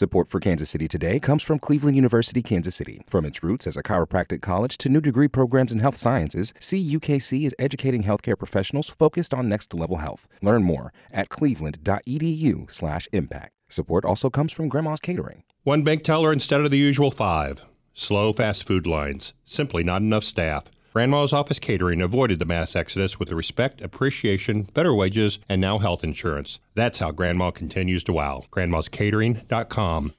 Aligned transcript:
Support 0.00 0.28
for 0.30 0.40
Kansas 0.40 0.70
City 0.70 0.88
Today 0.88 1.20
comes 1.20 1.42
from 1.42 1.58
Cleveland 1.58 1.94
University, 1.94 2.40
Kansas 2.40 2.74
City. 2.74 3.02
From 3.06 3.26
its 3.26 3.42
roots 3.42 3.66
as 3.66 3.76
a 3.76 3.82
chiropractic 3.82 4.40
college 4.40 4.78
to 4.78 4.88
new 4.88 5.02
degree 5.02 5.28
programs 5.28 5.72
in 5.72 5.80
health 5.80 5.98
sciences, 5.98 6.54
CUKC 6.58 7.44
is 7.44 7.54
educating 7.58 8.04
healthcare 8.04 8.38
professionals 8.38 8.88
focused 8.88 9.34
on 9.34 9.46
next 9.46 9.74
level 9.74 9.98
health. 9.98 10.26
Learn 10.40 10.62
more 10.62 10.90
at 11.12 11.28
cleveland.edu/impact. 11.28 13.52
Support 13.68 14.04
also 14.06 14.30
comes 14.30 14.52
from 14.52 14.70
Grandma's 14.70 15.02
Catering. 15.02 15.42
One 15.64 15.82
bank 15.82 16.02
teller 16.02 16.32
instead 16.32 16.62
of 16.62 16.70
the 16.70 16.78
usual 16.78 17.10
five. 17.10 17.60
Slow 17.92 18.32
fast 18.32 18.66
food 18.66 18.86
lines. 18.86 19.34
Simply 19.44 19.84
not 19.84 20.00
enough 20.00 20.24
staff. 20.24 20.64
Grandma's 20.92 21.32
Office 21.32 21.60
Catering 21.60 22.02
avoided 22.02 22.40
the 22.40 22.44
mass 22.44 22.74
exodus 22.74 23.20
with 23.20 23.28
the 23.28 23.36
respect, 23.36 23.80
appreciation, 23.80 24.62
better 24.74 24.92
wages, 24.92 25.38
and 25.48 25.60
now 25.60 25.78
health 25.78 26.02
insurance. 26.02 26.58
That's 26.74 26.98
how 26.98 27.12
Grandma 27.12 27.52
continues 27.52 28.02
to 28.04 28.12
wow. 28.12 28.42
Grandma'sCatering.com. 28.50 30.14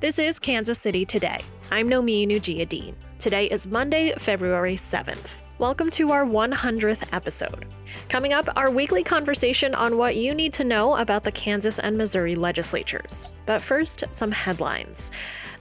This 0.00 0.18
is 0.18 0.38
Kansas 0.38 0.78
City 0.78 1.04
Today. 1.04 1.42
I'm 1.70 1.88
Nomin 1.88 2.30
Ujiyediin. 2.30 2.94
Today 3.18 3.46
is 3.46 3.66
Monday, 3.66 4.14
February 4.18 4.76
7th. 4.76 5.45
Welcome 5.58 5.88
to 5.92 6.12
our 6.12 6.26
100th 6.26 7.08
episode. 7.12 7.64
Coming 8.10 8.34
up, 8.34 8.46
our 8.56 8.70
weekly 8.70 9.02
conversation 9.02 9.74
on 9.74 9.96
what 9.96 10.14
you 10.14 10.34
need 10.34 10.52
to 10.52 10.64
know 10.64 10.96
about 10.96 11.24
the 11.24 11.32
Kansas 11.32 11.78
and 11.78 11.96
Missouri 11.96 12.34
legislatures. 12.34 13.26
But 13.46 13.62
first, 13.62 14.04
some 14.10 14.32
headlines. 14.32 15.10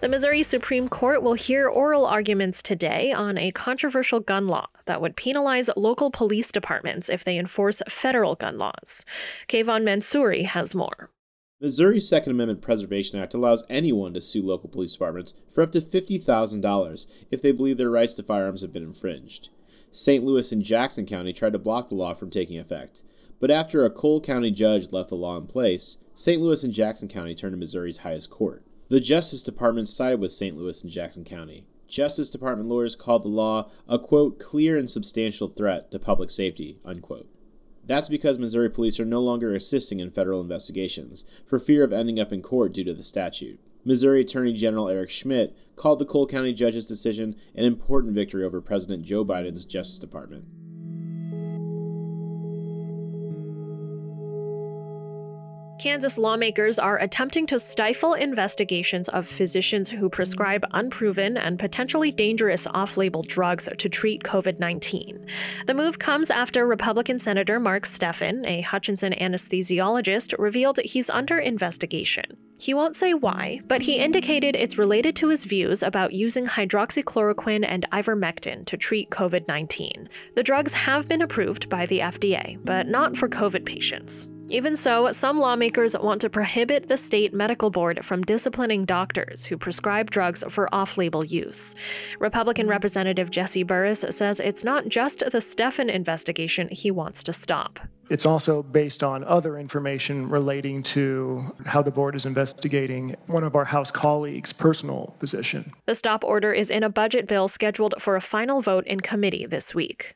The 0.02 0.09
Missouri 0.09 0.44
Supreme 0.44 0.90
Court 0.90 1.23
will 1.23 1.35
hear 1.35 1.70
oral 1.70 2.05
arguments 2.05 2.62
today 2.62 3.13
on 3.13 3.38
a 3.38 3.54
controversial 3.54 4.20
gun 4.20 4.49
law 4.49 4.68
that 4.84 4.99
would 4.99 5.16
penalize 5.16 5.70
local 5.77 6.12
police 6.12 6.52
departments 6.52 7.07
if 7.07 7.23
they 7.23 7.40
enforce 7.40 7.82
federal 7.88 8.35
gun 8.35 8.57
laws. 8.57 9.05
Kayvon 9.48 9.84
Mansouri 9.84 10.43
has 10.43 10.76
more. 10.76 11.09
Missouri's 11.62 12.09
Second 12.09 12.34
Amendment 12.34 12.62
Preservation 12.62 13.18
Act 13.18 13.34
allows 13.34 13.63
anyone 13.70 14.13
to 14.13 14.20
sue 14.20 14.43
local 14.43 14.68
police 14.68 14.91
departments 14.91 15.35
for 15.54 15.62
up 15.62 15.71
to 15.71 15.80
$50,000 15.80 17.07
if 17.32 17.41
they 17.41 17.54
believe 17.54 17.77
their 17.77 17.90
rights 17.90 18.13
to 18.16 18.23
firearms 18.23 18.60
have 18.60 18.73
been 18.73 18.84
infringed. 18.84 19.51
St. 19.96 20.26
Louis 20.26 20.51
and 20.51 20.62
Jackson 20.62 21.05
County 21.05 21.32
tried 21.32 21.54
to 21.54 21.57
block 21.60 21.88
the 21.88 21.96
law 21.96 22.13
from 22.13 22.29
taking 22.29 22.60
effect, 22.60 23.04
but 23.40 23.49
after 23.49 23.85
a 23.85 23.90
Cole 23.90 24.20
County 24.20 24.51
judge 24.51 24.91
left 24.91 25.07
the 25.07 25.15
law 25.15 25.38
in 25.38 25.48
place, 25.48 25.99
St. 26.13 26.41
Louis 26.41 26.65
and 26.65 26.74
Jackson 26.74 27.07
County 27.07 27.34
turned 27.34 27.54
to 27.54 27.57
Missouri's 27.57 27.99
highest 27.99 28.29
court. 28.29 28.66
The 28.90 28.99
Justice 28.99 29.41
Department 29.41 29.88
sided 29.88 30.20
with 30.20 30.34
St. 30.34 30.57
Louis 30.57 30.84
and 30.84 30.91
Jackson 30.91 31.23
County. 31.23 31.63
Justice 31.88 32.29
Department 32.29 32.68
lawyers 32.68 32.98
called 32.98 33.23
the 33.23 33.29
law 33.29 33.70
a 33.88 33.98
quote 33.98 34.38
clear 34.38 34.77
and 34.77 34.90
substantial 34.90 35.48
threat 35.48 35.91
to 35.91 35.99
public 35.99 36.29
safety 36.29 36.77
unquote. 36.84 37.29
That's 37.85 38.10
because 38.10 38.38
Missouri 38.38 38.70
police 38.70 38.99
are 38.99 39.05
no 39.05 39.21
longer 39.21 39.55
assisting 39.55 40.01
in 40.01 40.12
federal 40.12 40.41
investigations 40.41 41.23
for 41.46 41.57
fear 41.57 41.85
of 41.85 41.93
ending 41.93 42.20
up 42.20 42.34
in 42.34 42.41
court 42.41 42.73
due 42.73 42.84
to 42.84 42.93
the 42.93 43.01
statute. 43.01 43.62
Missouri 43.86 44.22
Attorney 44.22 44.54
General 44.54 44.90
Eric 44.90 45.12
Schmitt 45.12 45.55
called 45.76 46.00
the 46.00 46.05
Cole 46.05 46.28
County 46.28 46.54
judge's 46.54 46.88
decision 46.88 47.36
an 47.54 47.64
important 47.64 48.16
victory 48.16 48.44
over 48.44 48.60
President 48.60 49.04
Joe 49.04 49.24
Biden's 49.24 49.64
Justice 49.64 50.00
Department. 50.00 50.46
Kansas 55.86 56.18
lawmakers 56.18 56.80
are 56.80 56.98
attempting 56.98 57.46
to 57.46 57.60
stifle 57.60 58.16
investigations 58.16 59.08
of 59.10 59.28
physicians 59.28 59.88
who 59.88 60.10
prescribe 60.10 60.66
unproven 60.72 61.38
and 61.38 61.60
potentially 61.60 62.12
dangerous 62.12 62.66
off 62.66 62.98
label 62.98 63.22
drugs 63.22 63.70
to 63.78 63.88
treat 63.88 64.24
COVID 64.24 64.58
19. 64.58 65.28
The 65.68 65.75
move 65.75 66.00
comes 66.00 66.31
after 66.31 66.66
Republican 66.66 67.19
Senator 67.19 67.59
Mark 67.59 67.84
Steffen, 67.84 68.47
a 68.47 68.62
Hutchinson 68.62 69.13
anesthesiologist, 69.13 70.34
revealed 70.40 70.80
he's 70.80 71.12
under 71.12 71.38
investigation. 71.38 72.36
He 72.58 72.74
won't 72.74 72.96
say 72.96 73.13
why, 73.13 73.62
but 73.68 73.84
he 73.84 74.00
indicated 74.00 74.56
it's 74.56 74.80
related 74.80 75.16
to 75.18 75.28
his 75.28 75.46
views 75.46 75.84
about 75.84 76.13
using 76.13 76.47
hydroxychloroquine 76.47 77.63
and 77.63 77.86
ivermectin 77.91 78.66
to 78.66 78.75
treat 78.75 79.12
COVID 79.12 79.47
19. 79.47 80.09
The 80.34 80.41
drugs 80.41 80.74
have 80.74 81.07
been 81.07 81.22
approved 81.22 81.69
by 81.69 81.85
the 81.85 82.00
FDA, 82.00 82.57
but 82.66 82.88
not 82.88 83.16
for 83.16 83.29
COVID 83.29 83.68
patients. 83.68 84.28
Even 84.50 84.75
so, 84.75 85.11
some 85.11 85.39
lawmakers 85.39 85.97
want 85.97 86.22
to 86.22 86.29
prohibit 86.29 86.88
the 86.88 86.97
state 86.97 87.33
medical 87.33 87.72
board 87.72 88.06
from 88.06 88.22
disciplining 88.22 88.85
doctors 88.85 89.45
who 89.45 89.57
prescribe 89.57 90.11
drugs 90.11 90.44
for 90.50 90.73
off 90.73 90.97
label 91.00 91.25
use. 91.25 91.75
Republican 92.19 92.67
Representative 92.67 93.31
Jesse 93.31 93.63
Burris 93.63 94.06
says 94.11 94.39
it's 94.39 94.63
not 94.63 94.88
just 94.88 95.19
the 95.19 95.39
Steffen 95.39 95.91
investigation 95.91 96.69
he 96.69 96.91
wants 96.91 97.23
to 97.23 97.33
stop. 97.33 97.79
It's 98.11 98.28
also 98.28 98.61
based 98.61 99.03
on 99.03 99.23
other 99.23 99.57
information 99.57 100.29
relating 100.29 100.83
to 100.83 101.44
how 101.66 101.81
the 101.81 101.89
board 101.89 102.13
is 102.13 102.27
investigating 102.27 103.16
one 103.25 103.44
of 103.44 103.56
our 103.56 103.66
House 103.66 103.89
colleagues' 103.89 104.53
personal 104.53 105.16
position. 105.17 105.73
The 105.88 105.95
stop 105.95 106.23
order 106.23 106.53
is 106.53 106.69
in 106.69 106.83
a 106.83 106.89
budget 106.89 107.27
bill 107.27 107.47
scheduled 107.47 107.95
for 108.00 108.16
a 108.16 108.22
final 108.22 108.62
vote 108.62 108.85
in 108.85 109.00
committee 109.00 109.47
this 109.47 109.73
week. 109.73 110.13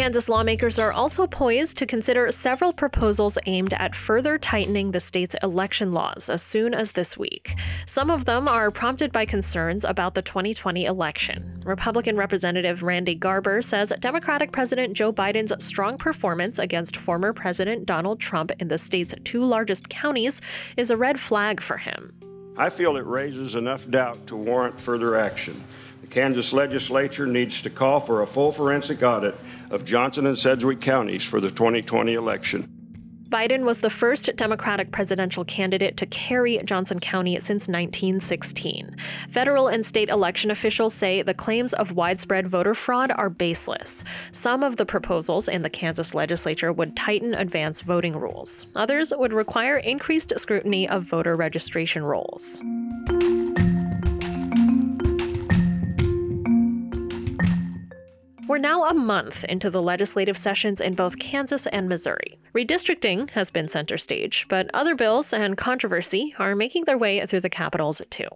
Kansas 0.00 0.30
lawmakers 0.30 0.78
are 0.78 0.92
also 0.92 1.26
poised 1.26 1.76
to 1.76 1.84
consider 1.84 2.30
several 2.30 2.72
proposals 2.72 3.36
aimed 3.44 3.74
at 3.74 3.94
further 3.94 4.38
tightening 4.38 4.92
the 4.92 4.98
state's 4.98 5.36
election 5.42 5.92
laws 5.92 6.30
as 6.30 6.42
soon 6.42 6.72
as 6.72 6.92
this 6.92 7.18
week. 7.18 7.54
Some 7.84 8.10
of 8.10 8.24
them 8.24 8.48
are 8.48 8.70
prompted 8.70 9.12
by 9.12 9.26
concerns 9.26 9.84
about 9.84 10.14
the 10.14 10.22
2020 10.22 10.86
election. 10.86 11.62
Republican 11.66 12.16
Representative 12.16 12.82
Randy 12.82 13.14
Garber 13.14 13.60
says 13.60 13.92
Democratic 14.00 14.52
President 14.52 14.94
Joe 14.94 15.12
Biden's 15.12 15.52
strong 15.62 15.98
performance 15.98 16.58
against 16.58 16.96
former 16.96 17.34
President 17.34 17.84
Donald 17.84 18.20
Trump 18.20 18.52
in 18.58 18.68
the 18.68 18.78
state's 18.78 19.14
two 19.24 19.44
largest 19.44 19.90
counties 19.90 20.40
is 20.78 20.90
a 20.90 20.96
red 20.96 21.20
flag 21.20 21.60
for 21.60 21.76
him. 21.76 22.14
I 22.56 22.70
feel 22.70 22.96
it 22.96 23.04
raises 23.04 23.54
enough 23.54 23.86
doubt 23.90 24.26
to 24.28 24.36
warrant 24.36 24.80
further 24.80 25.14
action. 25.14 25.62
The 26.00 26.06
Kansas 26.06 26.54
legislature 26.54 27.26
needs 27.26 27.60
to 27.60 27.68
call 27.68 28.00
for 28.00 28.22
a 28.22 28.26
full 28.26 28.50
forensic 28.50 29.02
audit 29.02 29.34
of 29.70 29.84
Johnson 29.84 30.26
and 30.26 30.36
Sedgwick 30.36 30.80
counties 30.80 31.24
for 31.24 31.40
the 31.40 31.48
2020 31.48 32.14
election. 32.14 32.80
Biden 33.30 33.62
was 33.62 33.78
the 33.78 33.90
first 33.90 34.28
Democratic 34.34 34.90
presidential 34.90 35.44
candidate 35.44 35.96
to 35.98 36.06
carry 36.06 36.60
Johnson 36.64 36.98
County 36.98 37.36
since 37.36 37.68
1916. 37.68 38.96
Federal 39.30 39.68
and 39.68 39.86
state 39.86 40.08
election 40.08 40.50
officials 40.50 40.94
say 40.94 41.22
the 41.22 41.32
claims 41.32 41.72
of 41.74 41.92
widespread 41.92 42.48
voter 42.48 42.74
fraud 42.74 43.12
are 43.12 43.30
baseless. 43.30 44.02
Some 44.32 44.64
of 44.64 44.78
the 44.78 44.86
proposals 44.86 45.46
in 45.46 45.62
the 45.62 45.70
Kansas 45.70 46.12
legislature 46.12 46.72
would 46.72 46.96
tighten 46.96 47.34
advance 47.34 47.82
voting 47.82 48.16
rules, 48.16 48.66
others 48.74 49.12
would 49.16 49.32
require 49.32 49.76
increased 49.76 50.32
scrutiny 50.36 50.88
of 50.88 51.04
voter 51.04 51.36
registration 51.36 52.02
rolls. 52.02 52.60
We're 58.50 58.58
now 58.58 58.82
a 58.86 58.94
month 58.94 59.44
into 59.44 59.70
the 59.70 59.80
legislative 59.80 60.36
sessions 60.36 60.80
in 60.80 60.94
both 60.94 61.20
Kansas 61.20 61.68
and 61.68 61.88
Missouri. 61.88 62.40
Redistricting 62.52 63.30
has 63.30 63.48
been 63.48 63.68
center 63.68 63.96
stage, 63.96 64.44
but 64.48 64.68
other 64.74 64.96
bills 64.96 65.32
and 65.32 65.56
controversy 65.56 66.34
are 66.36 66.56
making 66.56 66.86
their 66.86 66.98
way 66.98 67.24
through 67.24 67.42
the 67.42 67.48
capitals 67.48 68.02
too. 68.10 68.26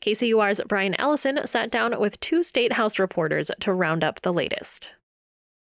KCUR's 0.00 0.62
Brian 0.66 1.00
Ellison 1.00 1.46
sat 1.46 1.70
down 1.70 2.00
with 2.00 2.18
two 2.18 2.42
State 2.42 2.72
House 2.72 2.98
reporters 2.98 3.52
to 3.60 3.72
round 3.72 4.02
up 4.02 4.22
the 4.22 4.32
latest. 4.32 4.96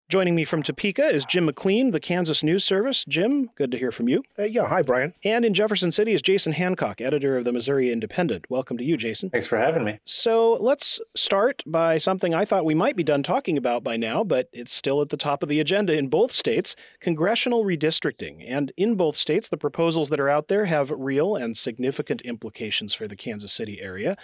Joining 0.10 0.36
me 0.36 0.44
from 0.44 0.62
Topeka 0.62 1.08
is 1.08 1.26
Jim 1.26 1.46
McLean, 1.46 1.92
the 1.92 2.00
Kansas 2.00 2.44
News 2.44 2.64
Service. 2.64 3.04
Jim, 3.08 3.50
good 3.56 3.72
to 3.72 3.80
hear 3.80 3.92
from 3.92 4.08
you. 4.08 4.22
Uh, 4.38 4.44
yeah, 4.44 4.68
hi, 4.68 4.82
Brian. 4.82 5.14
And 5.24 5.44
in 5.44 5.54
Jefferson 5.54 5.92
City 5.92 6.14
is 6.14 6.22
Jason 6.22 6.52
Hancock, 6.52 7.02
editor 7.02 7.38
of 7.38 7.46
the 7.46 7.52
Missouri 7.54 7.92
Independent. 7.92 8.46
Welcome 8.50 8.78
to 8.78 8.84
you, 8.84 8.96
Jason. 8.96 9.30
Thanks 9.30 9.48
for 9.48 9.58
having 9.58 9.84
me. 9.84 10.00
So 10.04 10.54
let's 10.60 11.02
start 11.16 11.64
by 11.66 11.98
something 11.98 12.34
I 12.34 12.46
thought 12.46 12.66
we 12.66 12.76
might 12.76 12.96
be 12.96 13.04
done 13.04 13.24
talking 13.24 13.58
about 13.58 13.84
by 13.84 13.98
now, 13.98 14.24
but 14.24 14.50
it's 14.54 14.74
still 14.74 15.02
at 15.02 15.10
the 15.10 15.18
top 15.18 15.42
of 15.42 15.50
the 15.50 15.60
agenda 15.60 15.94
in 15.94 16.10
both 16.10 16.32
states 16.32 16.76
congressional 17.00 17.64
redistricting. 17.64 18.46
And 18.48 18.72
in 18.78 18.96
both 18.96 19.16
states, 19.16 19.48
the 19.48 19.58
proposals 19.58 20.10
that 20.10 20.20
are 20.20 20.30
out 20.30 20.48
there 20.48 20.66
have 20.66 20.92
real 20.92 21.36
and 21.36 21.58
significant 21.58 22.22
implications 22.22 22.94
for 22.94 23.08
the 23.08 23.16
Kansas 23.16 23.54
City 23.54 23.82
area. 23.82 24.18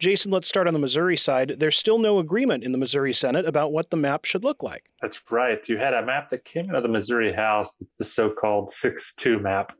Jason, 0.00 0.30
let's 0.30 0.48
start 0.48 0.66
on 0.66 0.72
the 0.72 0.80
Missouri 0.80 1.16
side. 1.16 1.56
There's 1.58 1.76
still 1.76 1.98
no 1.98 2.20
agreement 2.20 2.64
in 2.64 2.72
the 2.72 2.78
Missouri 2.78 3.12
Senate 3.12 3.46
about 3.46 3.70
what 3.70 3.90
the 3.90 3.98
map 3.98 4.24
should 4.24 4.42
look 4.42 4.62
like. 4.62 4.84
That's 5.02 5.20
right. 5.30 5.60
You 5.68 5.76
had 5.76 5.92
a 5.92 6.04
map 6.04 6.30
that 6.30 6.46
came 6.46 6.70
out 6.70 6.76
of 6.76 6.82
the 6.82 6.88
Missouri 6.88 7.34
House. 7.34 7.74
It's 7.82 7.94
the 7.94 8.06
so 8.06 8.30
called 8.30 8.70
6 8.70 9.14
2 9.16 9.38
map. 9.38 9.74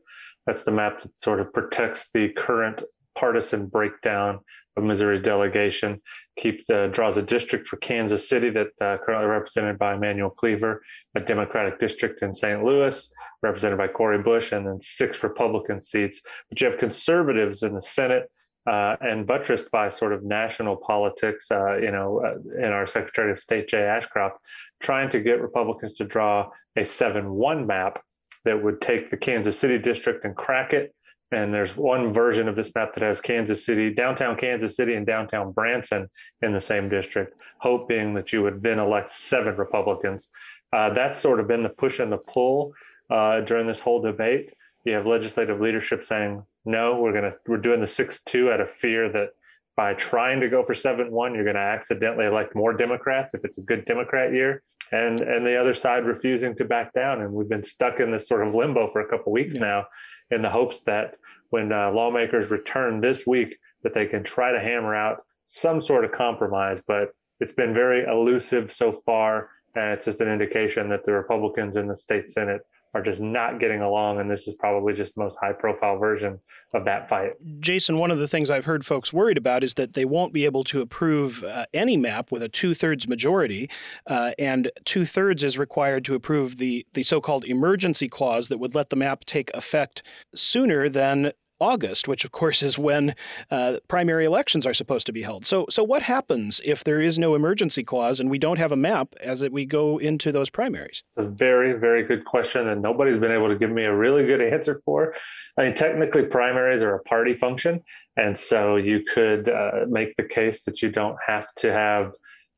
That's 0.45 0.61
the 0.61 0.71
map 0.71 1.01
that 1.01 1.15
sort 1.15 1.39
of 1.39 1.51
protects 1.51 2.09
the 2.13 2.29
current 2.29 2.83
partisan 3.15 3.65
breakdown 3.65 4.39
of 4.77 4.83
Missouri's 4.83 5.21
delegation, 5.21 5.99
keep 6.37 6.65
the 6.67 6.89
draws 6.93 7.17
a 7.17 7.21
district 7.21 7.67
for 7.67 7.77
Kansas 7.77 8.29
City 8.29 8.49
that 8.51 8.67
uh, 8.79 8.97
currently 9.03 9.27
represented 9.27 9.77
by 9.77 9.95
Emanuel 9.95 10.29
Cleaver, 10.29 10.81
a 11.15 11.19
Democratic 11.19 11.77
district 11.77 12.21
in 12.21 12.33
St. 12.33 12.63
Louis 12.63 13.13
represented 13.43 13.77
by 13.77 13.87
Cori 13.87 14.21
Bush, 14.21 14.51
and 14.51 14.65
then 14.65 14.79
six 14.79 15.23
Republican 15.23 15.81
seats. 15.81 16.21
But 16.47 16.61
you 16.61 16.67
have 16.67 16.77
conservatives 16.77 17.63
in 17.63 17.73
the 17.73 17.81
Senate 17.81 18.29
uh, 18.67 18.95
and 19.01 19.25
buttressed 19.25 19.71
by 19.71 19.89
sort 19.89 20.13
of 20.13 20.23
national 20.23 20.77
politics, 20.77 21.49
uh, 21.51 21.77
you 21.77 21.91
know, 21.91 22.21
uh, 22.23 22.63
in 22.63 22.71
our 22.71 22.85
Secretary 22.85 23.31
of 23.31 23.39
State, 23.39 23.67
Jay 23.67 23.83
Ashcroft, 23.83 24.37
trying 24.81 25.09
to 25.09 25.19
get 25.19 25.41
Republicans 25.41 25.93
to 25.93 26.05
draw 26.05 26.49
a 26.77 26.85
7 26.85 27.31
1 27.31 27.67
map 27.67 28.01
that 28.45 28.61
would 28.61 28.81
take 28.81 29.09
the 29.09 29.17
Kansas 29.17 29.57
City 29.57 29.77
district 29.77 30.25
and 30.25 30.35
crack 30.35 30.73
it. 30.73 30.93
And 31.31 31.53
there's 31.53 31.77
one 31.77 32.11
version 32.11 32.49
of 32.49 32.55
this 32.55 32.73
map 32.75 32.91
that 32.93 33.03
has 33.03 33.21
Kansas 33.21 33.65
City, 33.65 33.93
downtown 33.93 34.35
Kansas 34.35 34.75
City, 34.75 34.95
and 34.95 35.05
downtown 35.05 35.53
Branson 35.53 36.09
in 36.41 36.51
the 36.51 36.59
same 36.59 36.89
district, 36.89 37.35
hoping 37.59 38.13
that 38.15 38.33
you 38.33 38.43
would 38.43 38.61
then 38.61 38.79
elect 38.79 39.09
seven 39.13 39.55
Republicans. 39.55 40.29
Uh, 40.73 40.93
that's 40.93 41.19
sort 41.19 41.39
of 41.39 41.47
been 41.47 41.63
the 41.63 41.69
push 41.69 41.99
and 41.99 42.11
the 42.11 42.17
pull 42.17 42.73
uh, 43.09 43.41
during 43.41 43.65
this 43.65 43.79
whole 43.79 44.01
debate. 44.01 44.53
You 44.83 44.93
have 44.93 45.05
legislative 45.05 45.61
leadership 45.61 46.03
saying, 46.03 46.43
no, 46.65 46.99
we're 46.99 47.13
gonna 47.13 47.33
we're 47.47 47.57
doing 47.57 47.81
the 47.81 47.87
six 47.87 48.21
two 48.23 48.51
out 48.51 48.61
of 48.61 48.69
fear 48.69 49.11
that 49.11 49.29
by 49.75 49.93
trying 49.93 50.39
to 50.41 50.49
go 50.49 50.63
for 50.63 50.73
seven 50.73 51.11
one, 51.11 51.33
you're 51.33 51.43
going 51.43 51.55
to 51.55 51.61
accidentally 51.61 52.25
elect 52.25 52.55
more 52.55 52.73
Democrats 52.73 53.33
if 53.33 53.45
it's 53.45 53.57
a 53.57 53.61
good 53.61 53.85
Democrat 53.85 54.33
year, 54.33 54.63
and 54.91 55.21
and 55.21 55.45
the 55.45 55.59
other 55.59 55.73
side 55.73 56.05
refusing 56.05 56.55
to 56.57 56.65
back 56.65 56.93
down, 56.93 57.21
and 57.21 57.33
we've 57.33 57.49
been 57.49 57.63
stuck 57.63 57.99
in 57.99 58.11
this 58.11 58.27
sort 58.27 58.45
of 58.45 58.53
limbo 58.53 58.87
for 58.87 59.01
a 59.01 59.07
couple 59.07 59.31
weeks 59.31 59.55
yeah. 59.55 59.61
now, 59.61 59.85
in 60.29 60.41
the 60.41 60.49
hopes 60.49 60.81
that 60.81 61.15
when 61.49 61.71
uh, 61.71 61.91
lawmakers 61.91 62.51
return 62.51 63.01
this 63.01 63.25
week, 63.25 63.57
that 63.83 63.93
they 63.93 64.05
can 64.05 64.23
try 64.23 64.51
to 64.51 64.59
hammer 64.59 64.95
out 64.95 65.23
some 65.45 65.81
sort 65.81 66.05
of 66.05 66.11
compromise, 66.11 66.81
but 66.87 67.09
it's 67.39 67.53
been 67.53 67.73
very 67.73 68.05
elusive 68.05 68.71
so 68.71 68.91
far, 68.91 69.49
and 69.75 69.91
it's 69.91 70.05
just 70.05 70.21
an 70.21 70.31
indication 70.31 70.89
that 70.89 71.05
the 71.05 71.11
Republicans 71.11 71.75
in 71.75 71.87
the 71.87 71.95
state 71.95 72.29
Senate 72.29 72.61
are 72.93 73.01
just 73.01 73.21
not 73.21 73.59
getting 73.59 73.81
along. 73.81 74.19
And 74.19 74.29
this 74.29 74.47
is 74.47 74.55
probably 74.55 74.93
just 74.93 75.15
the 75.15 75.21
most 75.21 75.37
high 75.41 75.53
profile 75.53 75.97
version 75.97 76.39
of 76.73 76.85
that 76.85 77.07
fight. 77.07 77.31
Jason, 77.59 77.97
one 77.97 78.11
of 78.11 78.19
the 78.19 78.27
things 78.27 78.49
I've 78.49 78.65
heard 78.65 78.85
folks 78.85 79.13
worried 79.13 79.37
about 79.37 79.63
is 79.63 79.75
that 79.75 79.93
they 79.93 80.05
won't 80.05 80.33
be 80.33 80.45
able 80.45 80.63
to 80.65 80.81
approve 80.81 81.43
uh, 81.43 81.65
any 81.73 81.97
map 81.97 82.31
with 82.31 82.43
a 82.43 82.49
two 82.49 82.73
thirds 82.73 83.07
majority. 83.07 83.69
Uh, 84.07 84.31
and 84.37 84.71
two 84.85 85.05
thirds 85.05 85.43
is 85.43 85.57
required 85.57 86.03
to 86.05 86.15
approve 86.15 86.57
the, 86.57 86.85
the 86.93 87.03
so 87.03 87.21
called 87.21 87.45
emergency 87.45 88.09
clause 88.09 88.49
that 88.49 88.57
would 88.57 88.75
let 88.75 88.89
the 88.89 88.95
map 88.95 89.25
take 89.25 89.51
effect 89.53 90.03
sooner 90.35 90.89
than 90.89 91.31
August, 91.61 92.07
which 92.07 92.25
of 92.25 92.31
course 92.31 92.63
is 92.63 92.77
when 92.77 93.15
uh, 93.51 93.77
primary 93.87 94.25
elections 94.25 94.65
are 94.65 94.73
supposed 94.73 95.05
to 95.05 95.13
be 95.13 95.21
held. 95.21 95.45
So, 95.45 95.65
so 95.69 95.83
what 95.83 96.01
happens 96.01 96.59
if 96.65 96.83
there 96.83 96.99
is 96.99 97.19
no 97.19 97.35
emergency 97.35 97.83
clause 97.83 98.19
and 98.19 98.29
we 98.29 98.39
don't 98.39 98.57
have 98.57 98.71
a 98.71 98.75
map 98.75 99.15
as 99.21 99.47
we 99.49 99.65
go 99.65 99.99
into 99.99 100.31
those 100.31 100.49
primaries? 100.49 101.03
It's 101.15 101.25
a 101.25 101.29
very, 101.29 101.73
very 101.73 102.03
good 102.03 102.25
question, 102.25 102.67
and 102.67 102.81
nobody's 102.81 103.19
been 103.19 103.31
able 103.31 103.47
to 103.47 103.55
give 103.55 103.69
me 103.69 103.83
a 103.83 103.95
really 103.95 104.25
good 104.25 104.41
answer 104.41 104.81
for. 104.83 105.13
I 105.57 105.63
mean, 105.63 105.75
technically, 105.75 106.23
primaries 106.23 106.83
are 106.83 106.95
a 106.95 107.03
party 107.03 107.33
function, 107.33 107.81
and 108.17 108.37
so 108.37 108.77
you 108.77 109.03
could 109.03 109.47
uh, 109.47 109.85
make 109.87 110.15
the 110.15 110.23
case 110.23 110.63
that 110.63 110.81
you 110.81 110.89
don't 110.89 111.17
have 111.25 111.53
to 111.57 111.71
have 111.71 112.13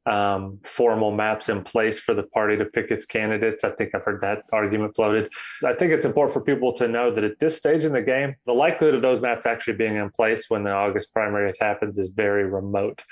um, 0.06 0.60
formal 0.64 1.12
maps 1.12 1.50
in 1.50 1.64
place 1.64 2.00
for 2.00 2.14
the 2.14 2.24
party 2.24 2.58
to 2.58 2.66
pick 2.66 2.92
its 2.92 3.06
candidates. 3.06 3.64
I 3.64 3.72
think 3.72 3.96
I've 3.96 4.04
heard 4.04 4.22
that 4.22 4.44
argument 4.52 4.96
floated. 4.96 5.32
I 5.64 5.74
think 5.74 5.92
it's 5.92 6.06
important 6.06 6.34
for 6.34 6.42
people 6.42 6.74
to 6.74 6.88
know 6.88 7.14
that 7.14 7.24
at 7.24 7.40
this 7.40 7.58
stage 7.58 7.86
in 7.86 7.94
the 7.94 8.02
game, 8.02 8.36
the 8.46 8.54
likelihood 8.54 8.96
of 8.96 9.02
those 9.02 9.22
maps 9.22 9.46
actually 9.46 9.76
being 9.76 9.96
in 9.96 10.10
place 10.10 10.50
when 10.50 10.64
the 10.64 10.72
August 10.72 11.14
primary 11.14 11.54
happens 11.60 11.98
is 11.98 12.10
very 12.10 12.46
remote. 12.46 13.04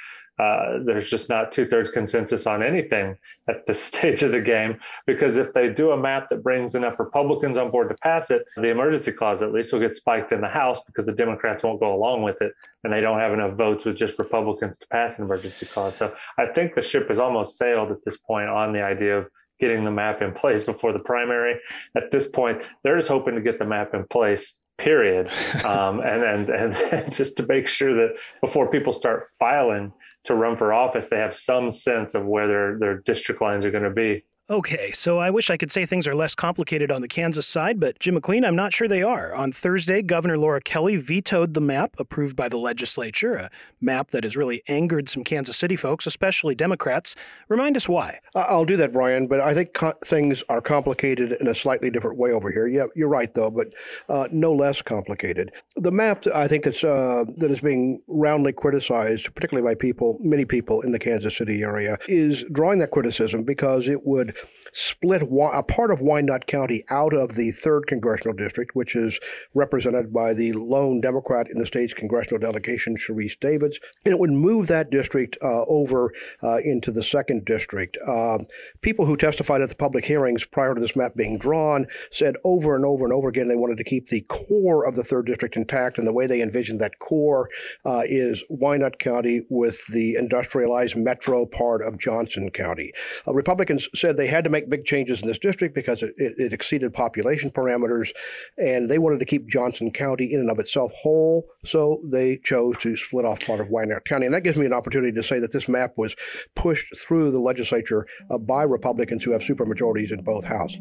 Uh, 0.42 0.80
there's 0.84 1.08
just 1.08 1.30
not 1.30 1.52
two 1.52 1.68
thirds 1.68 1.92
consensus 1.92 2.48
on 2.48 2.64
anything 2.64 3.16
at 3.48 3.64
this 3.68 3.84
stage 3.92 4.24
of 4.24 4.32
the 4.32 4.42
game 4.42 4.76
because 5.06 5.38
if 5.38 5.54
they 5.54 5.70
do 5.70 5.92
a 5.92 5.98
map 5.98 6.28
that 6.30 6.42
brings 6.42 6.74
enough 6.74 7.00
Republicans 7.00 7.60
on 7.60 7.70
board 7.70 7.90
to 7.90 7.96
pass 8.02 8.32
it, 8.32 8.44
the 8.58 8.70
emergency 8.70 9.12
clause 9.12 9.44
at 9.44 9.54
least 9.54 9.72
will 9.72 9.80
get 9.80 9.96
spiked 9.96 10.32
in 10.32 10.42
the 10.42 10.48
House 10.48 10.84
because 10.86 11.06
the 11.06 11.14
Democrats 11.14 11.62
won't 11.62 11.80
go 11.80 11.94
along 11.94 12.24
with 12.24 12.42
it 12.42 12.54
and 12.84 12.92
they 12.92 13.02
don't 13.02 13.20
have 13.20 13.34
enough 13.34 13.56
votes 13.56 13.86
with 13.86 13.96
just 13.96 14.18
Republicans 14.18 14.80
to 14.80 14.88
pass 14.88 15.20
an 15.20 15.26
emergency 15.26 15.68
clause. 15.68 15.96
So 15.96 16.12
I 16.40 16.48
think 16.48 16.74
the 16.74 16.82
ship 16.82 17.10
has 17.10 17.20
almost 17.20 17.60
sailed 17.60 17.92
at 17.92 18.04
this 18.04 18.18
point 18.18 18.50
on 18.50 18.74
the 18.74 18.82
idea 18.82 19.20
of 19.20 19.28
getting 19.60 19.84
the 19.84 19.92
map 19.92 20.24
in 20.24 20.34
place 20.34 20.64
before 20.64 20.92
the 20.92 21.00
primary. 21.00 21.60
At 21.96 22.10
this 22.10 22.28
point, 22.28 22.64
they're 22.84 22.98
just 22.98 23.10
hoping 23.10 23.36
to 23.36 23.42
get 23.42 23.60
the 23.60 23.66
map 23.66 23.94
in 23.94 24.06
place 24.08 24.60
period 24.78 25.30
um, 25.66 26.00
and, 26.00 26.24
and 26.24 26.50
and 26.50 27.14
just 27.14 27.38
to 27.38 27.46
make 27.46 27.68
sure 27.68 27.94
that 27.94 28.16
before 28.42 28.72
people 28.72 28.94
start 28.94 29.28
filing 29.40 29.94
to 30.26 30.36
run 30.36 30.58
for 30.58 30.74
office, 30.74 31.10
they 31.10 31.18
have 31.18 31.36
some 31.36 31.72
sense 31.72 32.14
of 32.14 32.28
where 32.28 32.48
their, 32.48 32.80
their 32.80 32.98
district 33.00 33.42
lines 33.42 33.66
are 33.66 33.72
going 33.72 33.84
to 33.84 33.90
be. 33.90 34.24
Okay, 34.52 34.92
so 34.92 35.18
I 35.18 35.30
wish 35.30 35.50
I 35.50 35.56
could 35.56 35.72
say 35.72 35.86
things 35.86 36.06
are 36.10 36.14
less 36.14 36.36
complicated 36.36 36.92
on 36.92 37.00
the 37.00 37.08
Kansas 37.08 37.48
side, 37.48 37.80
but 37.80 37.98
Jim 38.00 38.16
McLean, 38.16 38.44
I'm 38.44 38.54
not 38.54 38.74
sure 38.74 38.86
they 38.86 39.02
are. 39.02 39.34
On 39.34 39.50
Thursday, 39.50 40.02
Governor 40.02 40.38
Laura 40.38 40.60
Kelly 40.60 40.98
vetoed 40.98 41.54
the 41.54 41.62
map 41.62 41.96
approved 41.98 42.36
by 42.36 42.50
the 42.50 42.58
legislature, 42.58 43.36
a 43.36 43.50
map 43.80 44.10
that 44.10 44.26
has 44.26 44.36
really 44.36 44.62
angered 44.68 45.08
some 45.08 45.24
Kansas 45.24 45.56
City 45.56 45.78
folks, 45.78 46.06
especially 46.06 46.54
Democrats. 46.54 47.16
Remind 47.48 47.78
us 47.78 47.88
why. 47.88 48.20
I'll 48.36 48.66
do 48.66 48.76
that, 48.76 48.92
Brian, 48.92 49.26
but 49.28 49.40
I 49.40 49.54
think 49.54 49.74
co- 49.74 49.94
things 50.04 50.44
are 50.50 50.60
complicated 50.60 51.32
in 51.40 51.48
a 51.48 51.56
slightly 51.56 51.90
different 51.90 52.18
way 52.18 52.32
over 52.34 52.52
here. 52.52 52.68
Yeah, 52.68 52.88
you're 52.94 53.08
right, 53.08 53.34
though, 53.34 53.52
but 53.52 53.68
uh, 54.10 54.28
no 54.34 54.52
less 54.52 54.82
complicated. 54.82 55.54
The 55.78 55.94
map, 55.94 56.28
I 56.28 56.50
think, 56.50 56.66
that's 56.66 56.84
uh, 56.84 57.24
that 57.38 57.52
is 57.52 57.62
being 57.62 58.02
roundly 58.10 58.52
criticized, 58.52 59.34
particularly 59.34 59.66
by 59.66 59.76
people, 59.76 60.18
many 60.20 60.44
people 60.44 60.82
in 60.82 60.92
the 60.92 61.00
Kansas 61.00 61.38
City 61.38 61.62
area, 61.62 61.98
is 62.10 62.44
drawing 62.52 62.80
that 62.80 62.92
criticism 62.92 63.44
because 63.44 63.88
it 63.88 64.06
would 64.06 64.36
split 64.74 65.24
a 65.24 65.64
part 65.64 65.92
of 65.92 66.02
Wyandotte 66.02 66.48
County 66.48 66.84
out 66.90 67.14
of 67.14 67.36
the 67.36 67.52
third 67.52 67.88
congressional 67.88 68.34
district, 68.34 68.76
which 68.76 68.96
is 68.96 69.20
represented 69.54 70.14
by 70.14 70.34
the 70.34 70.54
lone 70.54 71.02
Democrat 71.02 71.48
in 71.52 71.60
the 71.60 71.66
state's 71.66 71.94
congressional 71.94 72.40
delegation, 72.40 72.96
Sharice 72.96 73.40
Davids, 73.40 73.80
and 74.06 74.14
it 74.14 74.20
would 74.20 74.32
move 74.32 74.68
that 74.68 74.90
district 74.90 75.38
uh, 75.42 75.64
over 75.68 76.14
uh, 76.42 76.58
into 76.58 76.92
the 76.92 77.04
second 77.04 77.46
district. 77.46 77.98
Uh, 78.08 78.40
people 78.82 79.06
who 79.06 79.18
testified 79.18 79.62
at 79.62 79.70
the 79.70 79.76
public 79.76 80.06
hearings 80.06 80.46
prior 80.46 80.74
to 80.74 80.82
this 80.82 80.96
map 80.96 81.16
being 81.16 81.38
drawn 81.38 81.88
said 82.12 82.36
over 82.44 82.76
and 82.76 82.86
over 82.86 83.04
and 83.04 83.14
over 83.14 83.28
again 83.28 83.48
they 83.48 83.56
wanted 83.56 83.78
to 83.78 83.84
keep 83.84 84.10
the 84.10 84.22
core 84.22 84.86
of 84.86 84.96
the 84.96 85.04
third 85.04 85.26
district 85.26 85.56
intact, 85.56 85.98
and 85.98 86.08
the 86.08 86.14
way 86.14 86.28
they 86.28 86.42
envisioned 86.42 86.80
that 86.80 87.00
core 87.00 87.50
uh, 87.86 88.04
is 88.06 88.44
Wyandotte 88.50 89.00
County 89.00 89.42
with 89.50 89.86
the 89.88 90.16
industrialized 90.16 90.96
metro 90.96 91.46
part 91.46 91.82
of 91.82 92.00
Johnson 92.00 92.50
County. 92.52 92.94
Uh, 93.28 93.34
Republicans 93.34 93.90
said 93.94 94.18
they 94.18 94.28
had 94.32 94.44
to 94.44 94.50
make 94.50 94.70
big 94.70 94.86
changes 94.86 95.22
in 95.22 95.28
this 95.28 95.38
district 95.38 95.76
because 95.76 96.02
it, 96.02 96.14
it, 96.18 96.54
exceeded 96.54 96.94
population 96.94 97.52
parameters, 97.52 98.10
and 98.58 98.90
they 98.90 98.98
wanted 98.98 99.20
to 99.20 99.26
keep 99.26 99.48
Johnson 99.48 99.92
County 99.92 100.34
in 100.34 100.40
and 100.40 100.50
of 100.50 100.60
itself 100.60 100.92
whole, 101.04 101.46
so 101.64 102.02
they 102.04 102.38
chose 102.38 102.78
to 102.80 102.98
split 102.98 103.26
off 103.26 103.42
part 103.42 103.60
of 103.60 103.70
Wyandotte 103.70 104.06
County. 104.06 104.26
And 104.26 104.34
that 104.34 104.42
gives 104.42 104.58
me 104.58 104.66
an 104.66 104.74
opportunity 104.74 105.12
to 105.14 105.24
say 105.24 105.40
that 105.40 105.52
this 105.52 105.68
map 105.68 105.94
was 105.98 106.16
pushed 106.56 106.98
through 106.98 107.32
the 107.32 107.40
legislature 107.40 108.08
uh, 108.30 108.38
by 108.38 108.64
Republicans 108.64 109.24
who 109.24 109.32
have 109.32 109.42
supermajorities 109.42 110.12
in 110.12 110.24
both 110.24 110.46
houses. 110.46 110.80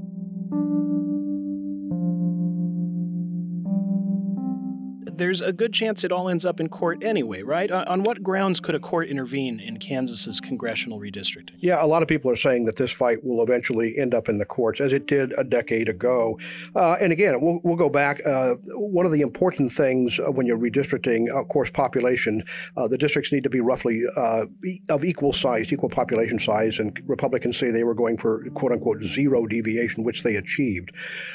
There's 5.20 5.42
a 5.42 5.52
good 5.52 5.74
chance 5.74 6.02
it 6.02 6.10
all 6.10 6.30
ends 6.30 6.46
up 6.46 6.60
in 6.60 6.68
court 6.68 7.04
anyway, 7.04 7.42
right? 7.42 7.70
On 7.70 8.02
what 8.02 8.22
grounds 8.22 8.58
could 8.58 8.74
a 8.74 8.80
court 8.80 9.06
intervene 9.08 9.60
in 9.60 9.76
Kansas's 9.76 10.40
congressional 10.40 10.98
redistricting? 10.98 11.56
Yeah, 11.58 11.84
a 11.84 11.86
lot 11.86 12.00
of 12.02 12.08
people 12.08 12.30
are 12.30 12.36
saying 12.36 12.64
that 12.64 12.76
this 12.76 12.90
fight 12.90 13.22
will 13.22 13.42
eventually 13.42 13.98
end 13.98 14.14
up 14.14 14.30
in 14.30 14.38
the 14.38 14.46
courts, 14.46 14.80
as 14.80 14.94
it 14.94 15.06
did 15.06 15.34
a 15.38 15.44
decade 15.44 15.90
ago. 15.90 16.38
Uh, 16.74 16.96
and 17.00 17.12
again, 17.12 17.38
we'll, 17.42 17.60
we'll 17.62 17.76
go 17.76 17.90
back. 17.90 18.20
Uh, 18.26 18.54
one 18.74 19.04
of 19.04 19.12
the 19.12 19.20
important 19.20 19.70
things 19.70 20.18
uh, 20.18 20.32
when 20.32 20.46
you're 20.46 20.58
redistricting, 20.58 21.28
of 21.28 21.48
course, 21.48 21.70
population, 21.70 22.42
uh, 22.78 22.88
the 22.88 22.96
districts 22.96 23.30
need 23.30 23.42
to 23.42 23.50
be 23.50 23.60
roughly 23.60 24.02
uh, 24.16 24.46
of 24.88 25.04
equal 25.04 25.34
size, 25.34 25.70
equal 25.70 25.90
population 25.90 26.38
size, 26.38 26.78
and 26.78 26.98
Republicans 27.06 27.58
say 27.58 27.70
they 27.70 27.84
were 27.84 27.94
going 27.94 28.16
for 28.16 28.48
quote 28.54 28.72
unquote 28.72 29.02
zero 29.02 29.46
deviation, 29.46 30.02
which 30.02 30.22
they 30.22 30.36
achieved. 30.36 30.92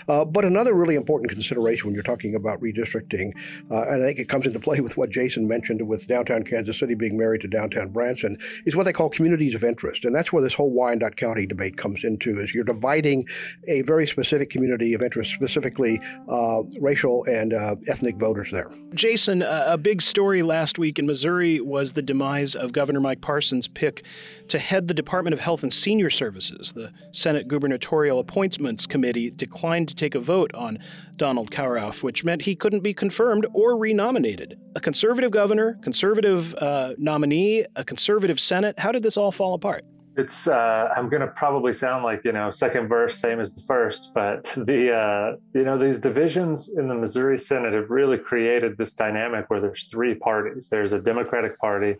Uh, 0.07 0.25
but 0.25 0.43
another 0.43 0.73
really 0.73 0.95
important 0.95 1.29
consideration 1.29 1.85
when 1.85 1.93
you're 1.93 2.03
talking 2.03 2.33
about 2.33 2.59
redistricting 2.61 3.31
uh, 3.75 3.85
and 3.89 4.03
I 4.03 4.05
think 4.07 4.19
it 4.19 4.29
comes 4.29 4.45
into 4.45 4.59
play 4.59 4.79
with 4.79 4.95
what 4.95 5.09
Jason 5.09 5.47
mentioned 5.47 5.85
with 5.85 6.07
downtown 6.07 6.43
Kansas 6.43 6.79
City 6.79 6.95
being 6.95 7.17
married 7.17 7.41
to 7.41 7.47
downtown 7.47 7.89
Branson, 7.89 8.37
is 8.65 8.75
what 8.75 8.83
they 8.83 8.93
call 8.93 9.09
communities 9.09 9.53
of 9.53 9.63
interest. 9.63 10.05
And 10.05 10.15
that's 10.15 10.31
where 10.31 10.41
this 10.41 10.53
whole 10.53 10.71
Wyandotte 10.71 11.17
County 11.17 11.45
debate 11.45 11.75
comes 11.77 12.03
into, 12.03 12.39
is 12.39 12.53
you're 12.53 12.63
dividing 12.63 13.27
a 13.67 13.81
very 13.81 14.07
specific 14.07 14.49
community 14.49 14.93
of 14.93 15.01
interest, 15.01 15.31
specifically 15.31 15.99
uh, 16.29 16.61
racial 16.79 17.25
and 17.25 17.53
uh, 17.53 17.75
ethnic 17.87 18.15
voters 18.15 18.51
there. 18.51 18.71
Jason, 18.93 19.41
a 19.41 19.77
big 19.77 20.01
story 20.01 20.41
last 20.41 20.79
week 20.79 20.97
in 20.97 21.05
Missouri 21.05 21.59
was 21.59 21.93
the 21.93 22.01
demise 22.01 22.55
of 22.55 22.71
Governor 22.71 23.01
Mike 23.01 23.19
Parson's 23.19 23.67
pick 23.67 24.05
to 24.47 24.57
head 24.57 24.87
the 24.87 24.93
Department 24.93 25.33
of 25.33 25.41
Health 25.41 25.63
and 25.63 25.73
Senior 25.73 26.09
Services. 26.09 26.71
The 26.71 26.93
Senate 27.11 27.49
Gubernatorial 27.49 28.19
Appointments 28.19 28.85
Committee 28.85 29.31
declined 29.31 29.89
to 29.89 29.95
take 29.95 30.15
a 30.15 30.19
vote 30.19 30.53
on 30.53 30.79
Donald 31.17 31.51
Kauerauf, 31.51 32.03
which 32.03 32.23
meant 32.23 32.43
he 32.43 32.55
couldn't 32.55 32.81
be 32.81 32.93
confirmed 32.93 33.45
or 33.53 33.77
renominated. 33.77 34.59
A 34.75 34.79
conservative 34.79 35.31
governor, 35.31 35.77
conservative 35.81 36.55
uh, 36.55 36.93
nominee, 36.97 37.65
a 37.75 37.83
conservative 37.83 38.39
Senate. 38.39 38.79
How 38.79 38.91
did 38.91 39.03
this 39.03 39.17
all 39.17 39.31
fall 39.31 39.53
apart? 39.53 39.85
It's 40.17 40.47
uh, 40.47 40.93
I'm 40.95 41.09
going 41.09 41.21
to 41.21 41.27
probably 41.27 41.73
sound 41.73 42.05
like 42.05 42.23
you 42.23 42.31
know 42.31 42.49
second 42.49 42.87
verse 42.87 43.19
same 43.19 43.41
as 43.41 43.53
the 43.53 43.61
first, 43.61 44.11
but 44.13 44.43
the 44.57 44.93
uh, 44.93 45.35
you 45.53 45.65
know 45.65 45.77
these 45.77 45.99
divisions 45.99 46.69
in 46.69 46.87
the 46.87 46.95
Missouri 46.95 47.37
Senate 47.37 47.73
have 47.73 47.89
really 47.89 48.17
created 48.17 48.77
this 48.77 48.93
dynamic 48.93 49.49
where 49.49 49.59
there's 49.59 49.85
three 49.85 50.15
parties. 50.15 50.69
There's 50.69 50.93
a 50.93 50.99
Democratic 50.99 51.59
Party, 51.59 51.95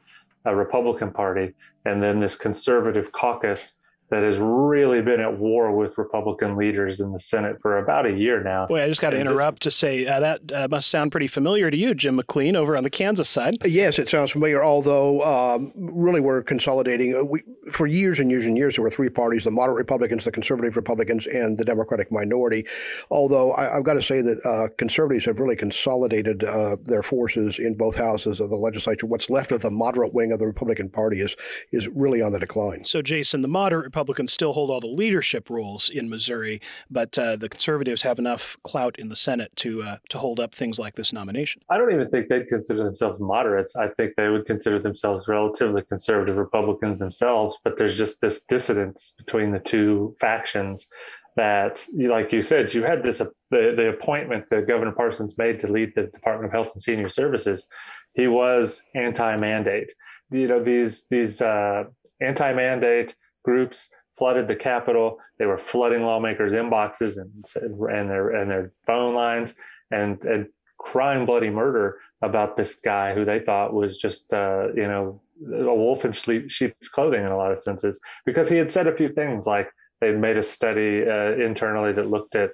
a 0.46 0.56
Republican 0.56 1.12
Party, 1.12 1.54
and 1.84 2.02
then 2.02 2.20
this 2.22 2.38
conservative 2.38 3.12
caucus 3.12 3.80
that 4.16 4.24
has 4.24 4.38
really 4.38 5.02
been 5.02 5.20
at 5.20 5.38
war 5.38 5.76
with 5.76 5.98
Republican 5.98 6.56
leaders 6.56 7.02
in 7.02 7.12
the 7.12 7.20
Senate 7.20 7.58
for 7.62 7.80
about 7.80 8.06
a 8.06 8.12
year 8.12 8.42
now. 8.42 8.66
Boy, 8.66 8.82
I 8.82 8.88
just 8.88 9.02
got 9.02 9.10
to 9.10 9.20
interrupt 9.20 9.62
to 9.64 9.72
say 9.72 10.06
uh, 10.06 10.22
that 10.22 10.52
uh, 10.54 10.68
must 10.70 10.88
sound 10.88 11.12
pretty 11.12 11.28
familiar 11.28 11.70
to 11.70 11.76
you, 11.76 11.94
Jim 11.94 12.16
McLean, 12.16 12.56
over 12.56 12.78
on 12.78 12.84
the 12.84 12.90
Kansas 12.90 13.28
side. 13.28 13.58
Yes, 13.66 14.00
it 14.00 14.08
sounds 14.08 14.32
familiar, 14.32 14.64
although 14.64 15.22
um, 15.22 15.74
really 15.76 16.22
we're 16.22 16.44
consolidating. 16.44 17.14
Uh, 17.14 17.26
we, 17.26 17.44
for 17.72 17.88
years 17.88 18.22
and 18.22 18.32
years 18.32 18.46
and 18.46 18.58
years, 18.58 18.76
there 18.76 18.84
were 18.84 18.90
three 18.90 19.10
parties 19.10 19.44
the 19.44 19.52
moderate 19.52 19.78
Republicans, 19.78 20.24
the 20.24 20.32
conservative 20.32 20.78
Republicans, 20.78 21.28
and 21.28 21.58
the 21.58 21.66
Democratic 21.66 22.10
minority. 22.10 22.66
Although 23.10 23.54
I, 23.54 23.76
have 23.76 23.84
got 23.84 23.96
to 23.96 24.02
say 24.02 24.22
that 24.22 24.46
uh, 24.46 24.74
conservatives 24.78 25.26
have 25.26 25.40
really 25.40 25.58
consolidated 25.58 26.46
uh, 26.46 26.78
their 26.84 27.04
forces 27.04 27.60
in 27.60 27.76
both 27.76 27.98
houses 27.98 28.40
of 28.40 28.50
the 28.50 28.56
legislature. 28.56 29.08
What's 29.08 29.30
left 29.30 29.52
of 29.52 29.62
the 29.62 29.72
moderate 29.72 30.14
wing 30.14 30.32
of 30.32 30.40
the 30.40 30.48
Republican 30.48 30.90
Party 30.90 31.20
is, 31.20 31.36
is 31.74 31.90
really 31.90 32.22
on 32.22 32.32
the 32.32 32.40
decline. 32.40 32.86
So, 32.86 33.02
Jason, 33.02 33.42
the 33.42 33.48
moderate 33.48 33.92
Republicans 34.06 34.34
still 34.34 34.54
hold 34.54 34.70
all 34.70 34.80
the 34.80 34.86
leadership 34.86 35.50
roles 35.50 35.90
in 35.90 36.08
Missouri, 36.12 36.62
but 36.92 37.18
uh, 37.18 37.36
the 37.36 37.50
conservatives 37.50 38.04
have 38.04 38.20
enough 38.20 38.56
clout 38.64 39.00
in 39.00 39.10
the 39.10 39.16
Senate 39.16 39.52
to 39.56 39.82
uh, 39.82 39.98
to 40.10 40.20
hold 40.20 40.40
up 40.40 40.54
things 40.54 40.78
like 40.78 40.94
this 40.94 41.12
nomination. 41.12 41.64
I 41.72 41.78
don't 41.80 41.92
even 41.92 42.08
think 42.12 42.30
they'd 42.30 42.48
consider 42.48 42.84
themselves 42.84 43.20
moderates. 43.20 43.76
I 43.76 43.88
think 43.88 44.14
they 44.16 44.30
would 44.30 44.46
consider 44.46 44.78
themselves 44.78 45.28
relatively 45.28 45.82
conservative 45.82 46.38
Republicans 46.38 47.00
themselves. 47.00 47.58
But 47.64 47.78
there's 47.78 47.98
just 47.98 48.22
this 48.22 48.44
dissidence 48.44 49.16
between 49.18 49.52
the 49.52 49.58
two 49.58 50.14
factions 50.20 50.88
that, 51.36 51.84
like 51.98 52.32
you 52.32 52.44
said, 52.44 52.72
you 52.76 52.84
had 52.84 53.02
this 53.02 53.22
uh, 53.22 53.26
the, 53.50 53.74
the 53.76 53.90
appointment 53.90 54.48
that 54.52 54.68
Governor 54.68 54.92
Parsons 54.92 55.36
made 55.36 55.60
to 55.62 55.68
lead 55.68 55.94
the 55.96 56.04
Department 56.04 56.46
of 56.46 56.52
Health 56.52 56.70
and 56.76 56.82
Senior 56.82 57.10
Services. 57.10 57.68
He 58.14 58.28
was 58.28 58.84
anti-mandate. 58.94 59.92
You 60.30 60.48
know 60.48 60.64
these 60.64 61.08
these 61.10 61.42
uh, 61.42 61.86
anti-mandate 62.22 63.16
groups 63.46 63.90
flooded 64.18 64.48
the 64.48 64.56
Capitol. 64.56 65.18
They 65.40 65.46
were 65.46 65.58
flooding 65.58 66.04
lawmakers' 66.04 66.54
inboxes 66.54 67.18
and 67.18 67.32
and 67.56 68.10
their 68.10 68.30
and 68.30 68.50
their 68.50 68.72
phone 68.86 69.16
lines 69.16 69.56
and 69.92 70.24
and 70.26 70.48
crying 70.78 71.26
bloody 71.26 71.50
murder 71.50 72.00
about 72.22 72.58
this 72.58 72.76
guy 72.76 73.14
who 73.14 73.26
they 73.26 73.40
thought 73.40 73.74
was 73.74 73.98
just 74.00 74.34
uh, 74.34 74.68
you 74.76 74.88
know 74.88 75.22
a 75.54 75.76
wolf 75.76 76.06
in 76.06 76.14
sheep's 76.48 76.88
clothing 76.88 77.24
in 77.24 77.32
a 77.32 77.38
lot 77.38 77.52
of 77.52 77.60
senses 77.60 78.00
because 78.26 78.50
he 78.50 78.56
had 78.56 78.72
said 78.72 78.88
a 78.88 78.96
few 78.96 79.10
things 79.10 79.46
like 79.46 79.70
they'd 80.00 80.18
made 80.18 80.38
a 80.38 80.44
study 80.44 81.04
uh, 81.08 81.34
internally 81.34 81.92
that 81.92 82.10
looked 82.10 82.36
at 82.36 82.52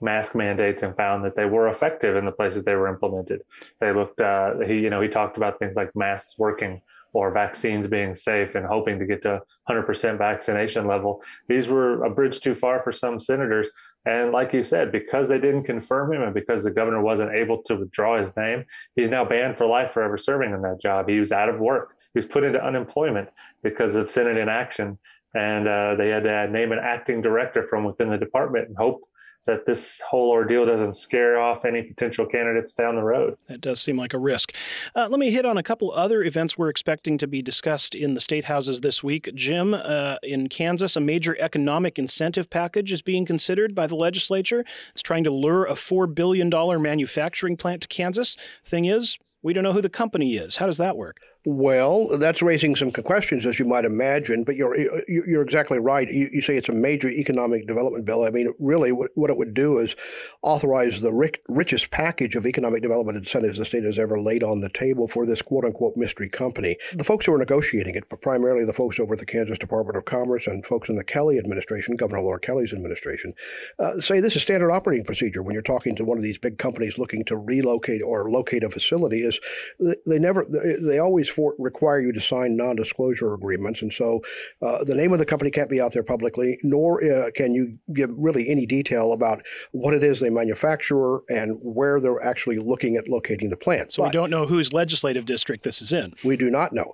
mask 0.00 0.34
mandates 0.34 0.82
and 0.82 0.96
found 0.96 1.24
that 1.24 1.36
they 1.36 1.44
were 1.44 1.68
effective 1.68 2.16
in 2.16 2.24
the 2.24 2.32
places 2.32 2.64
they 2.64 2.74
were 2.74 2.88
implemented. 2.88 3.40
They 3.80 3.92
looked, 3.92 4.20
uh, 4.20 4.58
he, 4.60 4.74
you 4.74 4.90
know, 4.90 5.00
he 5.00 5.08
talked 5.08 5.36
about 5.36 5.58
things 5.58 5.74
like 5.76 5.90
masks 5.94 6.38
working 6.38 6.80
or 7.12 7.30
vaccines 7.30 7.88
being 7.88 8.14
safe 8.14 8.54
and 8.54 8.66
hoping 8.66 8.98
to 8.98 9.06
get 9.06 9.22
to 9.22 9.40
100% 9.68 10.18
vaccination 10.18 10.86
level. 10.86 11.22
These 11.48 11.68
were 11.68 12.04
a 12.04 12.10
bridge 12.10 12.40
too 12.40 12.54
far 12.54 12.82
for 12.82 12.92
some 12.92 13.18
senators. 13.18 13.68
And 14.04 14.32
like 14.32 14.52
you 14.52 14.64
said, 14.64 14.92
because 14.92 15.28
they 15.28 15.38
didn't 15.38 15.64
confirm 15.64 16.12
him 16.12 16.22
and 16.22 16.34
because 16.34 16.62
the 16.62 16.70
governor 16.70 17.02
wasn't 17.02 17.32
able 17.32 17.62
to 17.64 17.76
withdraw 17.76 18.18
his 18.18 18.34
name, 18.36 18.64
he's 18.96 19.10
now 19.10 19.24
banned 19.24 19.56
for 19.56 19.66
life 19.66 19.90
forever 19.92 20.16
serving 20.16 20.52
in 20.52 20.62
that 20.62 20.80
job. 20.80 21.08
He 21.08 21.18
was 21.18 21.32
out 21.32 21.48
of 21.48 21.60
work. 21.60 21.96
He 22.14 22.18
was 22.18 22.26
put 22.26 22.44
into 22.44 22.64
unemployment 22.64 23.28
because 23.62 23.96
of 23.96 24.10
Senate 24.10 24.36
inaction. 24.36 24.98
And 25.34 25.68
uh, 25.68 25.94
they 25.96 26.08
had 26.08 26.24
to 26.24 26.48
name 26.48 26.72
an 26.72 26.78
acting 26.78 27.20
director 27.20 27.66
from 27.66 27.84
within 27.84 28.08
the 28.08 28.16
department 28.16 28.68
and 28.68 28.76
hope 28.76 29.07
that 29.46 29.64
this 29.64 30.00
whole 30.08 30.30
ordeal 30.30 30.66
doesn't 30.66 30.94
scare 30.94 31.40
off 31.40 31.64
any 31.64 31.82
potential 31.82 32.26
candidates 32.26 32.74
down 32.74 32.96
the 32.96 33.02
road. 33.02 33.36
That 33.48 33.60
does 33.60 33.80
seem 33.80 33.96
like 33.96 34.12
a 34.12 34.18
risk. 34.18 34.54
Uh, 34.94 35.08
let 35.08 35.18
me 35.18 35.30
hit 35.30 35.46
on 35.46 35.56
a 35.56 35.62
couple 35.62 35.90
other 35.92 36.22
events 36.22 36.58
we're 36.58 36.68
expecting 36.68 37.16
to 37.18 37.26
be 37.26 37.40
discussed 37.40 37.94
in 37.94 38.14
the 38.14 38.20
state 38.20 38.44
houses 38.44 38.82
this 38.82 39.02
week. 39.02 39.30
Jim, 39.34 39.74
uh, 39.74 40.16
in 40.22 40.48
Kansas, 40.48 40.96
a 40.96 41.00
major 41.00 41.36
economic 41.40 41.98
incentive 41.98 42.50
package 42.50 42.92
is 42.92 43.00
being 43.00 43.24
considered 43.24 43.74
by 43.74 43.86
the 43.86 43.96
legislature. 43.96 44.64
It's 44.92 45.02
trying 45.02 45.24
to 45.24 45.30
lure 45.30 45.64
a 45.64 45.74
$4 45.74 46.14
billion 46.14 46.50
manufacturing 46.82 47.56
plant 47.56 47.82
to 47.82 47.88
Kansas. 47.88 48.36
Thing 48.64 48.84
is, 48.84 49.18
we 49.42 49.52
don't 49.52 49.64
know 49.64 49.72
who 49.72 49.82
the 49.82 49.88
company 49.88 50.36
is. 50.36 50.56
How 50.56 50.66
does 50.66 50.78
that 50.78 50.96
work? 50.96 51.20
Well, 51.44 52.18
that's 52.18 52.42
raising 52.42 52.74
some 52.74 52.90
questions, 52.90 53.46
as 53.46 53.58
you 53.60 53.64
might 53.64 53.84
imagine. 53.84 54.42
But 54.42 54.56
you're 54.56 54.76
you're 55.08 55.42
exactly 55.42 55.78
right. 55.78 56.08
You, 56.10 56.28
you 56.32 56.42
say 56.42 56.56
it's 56.56 56.68
a 56.68 56.72
major 56.72 57.08
economic 57.08 57.66
development 57.66 58.04
bill. 58.04 58.24
I 58.24 58.30
mean, 58.30 58.52
really, 58.58 58.90
what, 58.90 59.12
what 59.14 59.30
it 59.30 59.36
would 59.36 59.54
do 59.54 59.78
is 59.78 59.94
authorize 60.42 61.00
the 61.00 61.12
rich, 61.12 61.36
richest 61.48 61.90
package 61.90 62.34
of 62.34 62.44
economic 62.44 62.82
development 62.82 63.18
incentives 63.18 63.56
the 63.56 63.64
state 63.64 63.84
has 63.84 63.98
ever 63.98 64.20
laid 64.20 64.42
on 64.42 64.60
the 64.60 64.68
table 64.68 65.06
for 65.06 65.26
this 65.26 65.40
quote 65.40 65.64
unquote 65.64 65.96
mystery 65.96 66.28
company. 66.28 66.76
The 66.92 67.04
folks 67.04 67.26
who 67.26 67.32
are 67.34 67.38
negotiating 67.38 67.94
it, 67.94 68.08
but 68.10 68.20
primarily 68.20 68.64
the 68.64 68.72
folks 68.72 68.98
over 68.98 69.14
at 69.14 69.20
the 69.20 69.26
Kansas 69.26 69.58
Department 69.58 69.96
of 69.96 70.04
Commerce 70.04 70.48
and 70.48 70.66
folks 70.66 70.88
in 70.88 70.96
the 70.96 71.04
Kelly 71.04 71.38
administration, 71.38 71.96
Governor 71.96 72.22
Laura 72.22 72.40
Kelly's 72.40 72.72
administration, 72.72 73.32
uh, 73.78 74.00
say 74.00 74.18
this 74.20 74.34
is 74.34 74.42
standard 74.42 74.72
operating 74.72 75.04
procedure 75.04 75.42
when 75.42 75.54
you're 75.54 75.62
talking 75.62 75.94
to 75.96 76.04
one 76.04 76.18
of 76.18 76.24
these 76.24 76.38
big 76.38 76.58
companies 76.58 76.98
looking 76.98 77.24
to 77.26 77.36
relocate 77.36 78.02
or 78.02 78.28
locate 78.28 78.64
a 78.64 78.70
facility. 78.70 79.22
Is 79.22 79.38
they 79.78 80.18
never 80.18 80.44
they 80.44 80.98
always 80.98 81.28
for, 81.38 81.54
require 81.56 82.00
you 82.00 82.10
to 82.10 82.20
sign 82.20 82.56
non-disclosure 82.56 83.32
agreements, 83.32 83.80
and 83.80 83.92
so 83.92 84.20
uh, 84.60 84.82
the 84.82 84.94
name 84.96 85.12
of 85.12 85.20
the 85.20 85.24
company 85.24 85.52
can't 85.52 85.70
be 85.70 85.80
out 85.80 85.92
there 85.92 86.02
publicly, 86.02 86.58
nor 86.64 87.04
uh, 87.04 87.30
can 87.32 87.54
you 87.54 87.78
give 87.94 88.10
really 88.16 88.48
any 88.48 88.66
detail 88.66 89.12
about 89.12 89.42
what 89.70 89.94
it 89.94 90.02
is 90.02 90.18
they 90.18 90.30
manufacture 90.30 91.20
and 91.28 91.56
where 91.62 92.00
they're 92.00 92.24
actually 92.24 92.58
looking 92.58 92.96
at 92.96 93.08
locating 93.08 93.50
the 93.50 93.56
plant. 93.56 93.92
So 93.92 94.02
but 94.02 94.08
we 94.08 94.12
don't 94.12 94.30
know 94.30 94.46
whose 94.46 94.72
legislative 94.72 95.26
district 95.26 95.62
this 95.62 95.80
is 95.80 95.92
in. 95.92 96.14
We 96.24 96.36
do 96.36 96.50
not 96.50 96.72
know. 96.72 96.92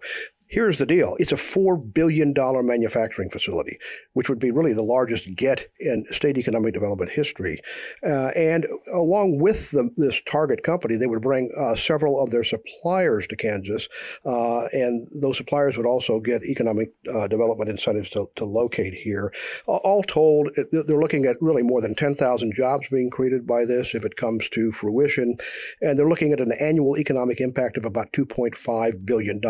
Here's 0.55 0.79
the 0.79 0.87
deal 0.87 1.17
it's 1.19 1.33
a 1.33 1.35
$4 1.35 1.93
billion 1.93 2.33
manufacturing 2.65 3.29
facility, 3.29 3.77
which 4.13 4.29
would 4.29 4.39
be 4.39 4.53
really 4.53 4.73
the 4.73 4.85
largest 4.85 5.35
get 5.35 5.69
in 5.81 6.05
state 6.13 6.39
economic 6.39 6.75
development 6.75 7.11
history. 7.11 7.61
Uh, 8.07 8.29
and 8.37 8.65
along 8.93 9.41
with 9.41 9.73
the, 9.73 9.91
this 9.97 10.23
target 10.31 10.63
company, 10.63 10.95
they 10.95 11.09
would 11.09 11.23
bring 11.23 11.51
uh, 11.59 11.75
several 11.75 12.23
of 12.23 12.31
their 12.31 12.45
suppliers 12.45 13.27
to 13.27 13.35
Kansas, 13.35 13.89
uh, 14.25 14.67
and 14.67 15.09
those 15.21 15.37
suppliers 15.37 15.77
would 15.77 15.87
also 15.87 16.21
get 16.21 16.45
economic 16.45 16.93
uh, 17.13 17.27
development 17.27 17.69
incentives 17.69 18.09
to, 18.11 18.31
to 18.37 18.45
locate 18.45 18.95
here. 18.95 19.33
All 19.67 20.05
told, 20.05 20.51
they're 20.71 21.01
looking 21.01 21.27
at 21.27 21.37
really 21.43 21.65
more 21.65 21.81
than 21.81 21.97
10,000 21.97 22.55
jobs 22.55 22.87
being 22.93 23.11
created 23.11 23.45
by 23.45 23.65
this 23.65 23.93
if 23.93 24.05
it 24.05 24.15
comes 24.15 24.49
to 24.51 24.71
fruition, 24.71 25.37
and 25.81 25.99
they're 25.99 26.09
looking 26.09 26.33
at 26.33 26.41
an 26.41 26.53
annual 26.61 26.97
economic 26.97 27.41
impact 27.41 27.77
of 27.77 27.85
about 27.85 28.13
$2.5 28.13 29.05
billion. 29.05 29.41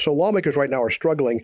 So 0.00 0.12
lawmakers 0.12 0.49
right 0.56 0.70
now 0.70 0.82
are 0.82 0.90
struggling 0.90 1.42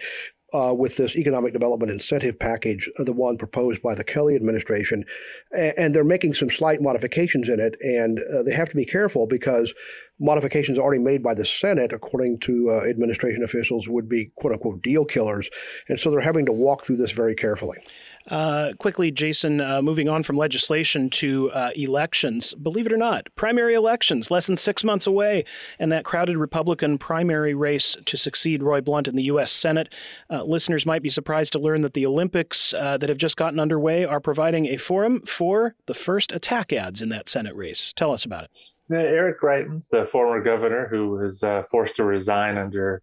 uh, 0.52 0.72
with 0.72 0.96
this 0.96 1.16
economic 1.16 1.52
development 1.52 1.90
incentive 1.90 2.38
package, 2.38 2.88
uh, 2.98 3.04
the 3.04 3.12
one 3.12 3.36
proposed 3.36 3.82
by 3.82 3.94
the 3.94 4.04
Kelly 4.04 4.36
administration, 4.36 5.04
and, 5.52 5.94
they're 5.94 6.04
making 6.04 6.34
some 6.34 6.50
slight 6.50 6.80
modifications 6.80 7.48
in 7.48 7.58
it, 7.58 7.74
and 7.80 8.20
uh, 8.32 8.42
they 8.42 8.52
have 8.52 8.68
to 8.68 8.76
be 8.76 8.84
careful 8.84 9.26
because 9.26 9.74
modifications 10.20 10.78
already 10.78 11.02
made 11.02 11.22
by 11.22 11.34
the 11.34 11.44
Senate, 11.44 11.92
according 11.92 12.38
to 12.40 12.70
uh, 12.70 12.88
administration 12.88 13.42
officials, 13.42 13.88
would 13.88 14.08
be 14.08 14.30
quote 14.36 14.52
unquote 14.52 14.82
deal 14.82 15.04
killers, 15.04 15.50
and 15.88 15.98
so 15.98 16.10
they're 16.10 16.20
having 16.20 16.46
to 16.46 16.52
walk 16.52 16.84
through 16.84 16.96
this 16.96 17.12
very 17.12 17.34
carefully. 17.34 17.78
Uh, 18.28 18.72
quickly, 18.78 19.10
Jason, 19.10 19.60
uh, 19.60 19.80
moving 19.80 20.08
on 20.08 20.22
from 20.22 20.36
legislation 20.36 21.08
to 21.10 21.50
uh, 21.52 21.70
elections. 21.76 22.54
Believe 22.54 22.86
it 22.86 22.92
or 22.92 22.96
not, 22.96 23.28
primary 23.36 23.74
elections 23.74 24.30
less 24.30 24.46
than 24.46 24.56
six 24.56 24.82
months 24.82 25.06
away, 25.06 25.44
and 25.78 25.92
that 25.92 26.04
crowded 26.04 26.36
Republican 26.36 26.98
primary 26.98 27.54
race 27.54 27.96
to 28.04 28.16
succeed 28.16 28.62
Roy 28.62 28.80
Blunt 28.80 29.06
in 29.06 29.14
the 29.14 29.24
U.S. 29.24 29.52
Senate. 29.52 29.94
Uh, 30.28 30.42
listeners 30.42 30.84
might 30.84 31.02
be 31.02 31.08
surprised 31.08 31.52
to 31.52 31.58
learn 31.58 31.82
that 31.82 31.94
the 31.94 32.04
Olympics 32.04 32.74
uh, 32.74 32.98
that 32.98 33.08
have 33.08 33.18
just 33.18 33.36
gotten 33.36 33.60
underway 33.60 34.04
are 34.04 34.20
providing 34.20 34.66
a 34.66 34.76
forum 34.76 35.22
for 35.22 35.76
the 35.86 35.94
first 35.94 36.32
attack 36.32 36.72
ads 36.72 37.00
in 37.02 37.08
that 37.10 37.28
Senate 37.28 37.54
race. 37.54 37.92
Tell 37.92 38.12
us 38.12 38.24
about 38.24 38.44
it. 38.44 38.50
Eric 38.90 39.40
Greitens, 39.40 39.88
the 39.88 40.04
former 40.04 40.42
governor 40.42 40.88
who 40.88 41.10
was 41.10 41.44
forced 41.70 41.96
to 41.96 42.04
resign 42.04 42.56
under 42.56 43.02